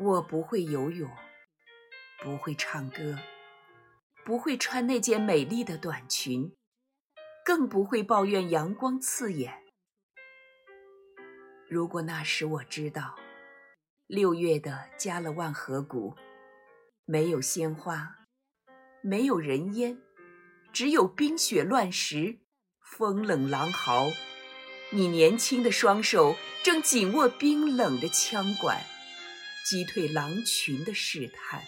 [0.00, 1.10] 我不会游泳，
[2.22, 3.18] 不会唱歌，
[4.24, 6.54] 不会穿那件美丽的短裙，
[7.44, 9.64] 更不会抱怨阳光刺眼。
[11.68, 13.16] 如果那时我知道，
[14.06, 16.14] 六月的加勒万河谷
[17.04, 18.18] 没有鲜花，
[19.02, 19.98] 没有人烟，
[20.72, 22.38] 只有冰雪乱石，
[22.80, 24.12] 风冷狼嚎，
[24.92, 28.80] 你年轻的双手正紧握冰冷的枪管。
[29.68, 31.62] 击退狼群的试探，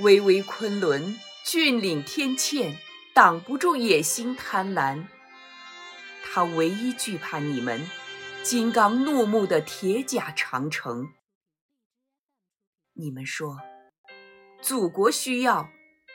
[0.00, 2.76] 巍巍昆仑，峻岭天堑，
[3.14, 5.06] 挡不住野心贪婪。
[6.24, 7.88] 他唯一惧怕你们，
[8.42, 11.12] 金刚怒目的铁甲长城。
[12.94, 13.60] 你们说，
[14.60, 15.70] 祖国需要，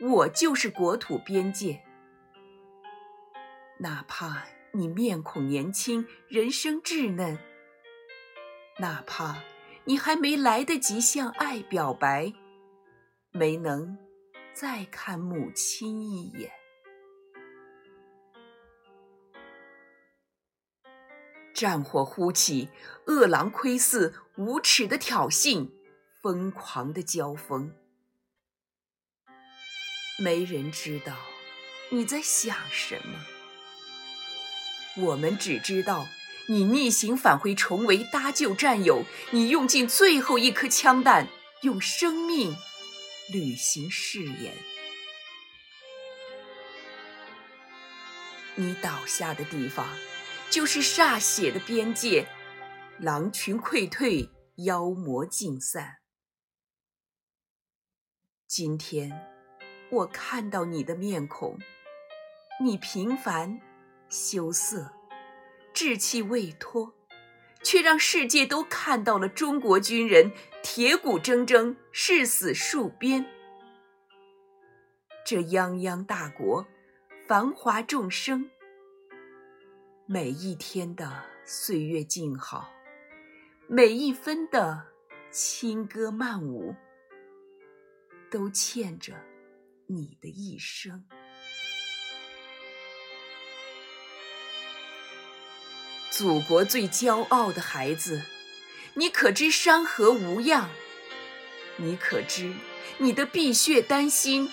[0.00, 1.84] 我就是国土边界，
[3.78, 4.48] 哪怕。
[4.76, 7.38] 你面孔年轻，人生稚嫩。
[8.80, 9.40] 哪怕
[9.84, 12.32] 你还没来得及向爱表白，
[13.30, 13.96] 没能
[14.52, 16.50] 再看母亲一眼。
[21.54, 22.68] 战火忽起，
[23.06, 25.70] 饿狼窥伺，无耻的挑衅，
[26.20, 27.72] 疯狂的交锋。
[30.18, 31.14] 没人知道
[31.90, 33.33] 你在想什么。
[34.96, 36.06] 我们只知道，
[36.46, 41.26] 你逆行返回重围搭救战友，你用尽最后一颗枪弹，
[41.62, 42.54] 用生命
[43.32, 44.52] 履行誓言。
[48.54, 49.84] 你倒下的地方，
[50.48, 52.28] 就是歃血的边界，
[53.00, 54.30] 狼群溃退，
[54.64, 55.96] 妖魔尽散。
[58.46, 59.10] 今天，
[59.90, 61.58] 我看到你的面孔，
[62.62, 63.60] 你平凡。
[64.08, 64.92] 羞涩，
[65.72, 66.94] 稚气未脱，
[67.62, 70.32] 却让世界都看到了中国军人
[70.62, 73.26] 铁骨铮铮、誓死戍边。
[75.24, 76.66] 这泱泱大国，
[77.26, 78.50] 繁华众生，
[80.06, 82.70] 每一天的岁月静好，
[83.66, 84.86] 每一分的
[85.30, 86.74] 轻歌曼舞，
[88.30, 89.14] 都欠着
[89.86, 91.06] 你的一生。
[96.16, 98.22] 祖国最骄傲的孩子，
[98.94, 100.68] 你可知山河无恙？
[101.76, 102.54] 你可知
[102.98, 104.48] 你的碧血丹心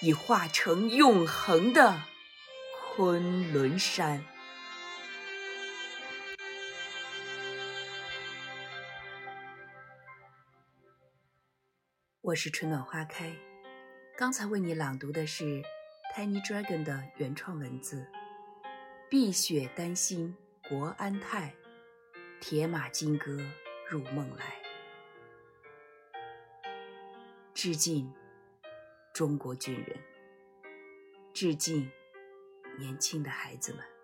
[0.00, 2.00] 已化成永恒的
[2.72, 4.24] 昆仑山？
[12.22, 13.36] 我是春暖花开，
[14.16, 15.62] 刚才为你朗读的是
[16.16, 18.06] Tiny Dragon 的原创文字，
[19.10, 20.34] 碧血丹心。
[20.68, 21.54] 国安泰，
[22.40, 23.38] 铁马金戈
[23.88, 24.60] 入梦来。
[27.54, 28.12] 致敬
[29.14, 29.96] 中国军人，
[31.32, 31.88] 致敬
[32.76, 33.95] 年轻的孩子们。